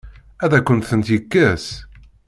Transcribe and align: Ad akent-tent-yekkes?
Ad 0.43 0.51
akent-tent-yekkes? 0.57 1.67